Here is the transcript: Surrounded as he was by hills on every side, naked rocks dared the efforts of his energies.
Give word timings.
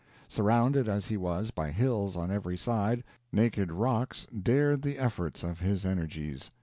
Surrounded 0.27 0.89
as 0.89 1.09
he 1.09 1.15
was 1.15 1.51
by 1.51 1.69
hills 1.69 2.17
on 2.17 2.31
every 2.31 2.57
side, 2.57 3.03
naked 3.31 3.71
rocks 3.71 4.25
dared 4.33 4.81
the 4.81 4.97
efforts 4.97 5.43
of 5.43 5.59
his 5.59 5.85
energies. 5.85 6.49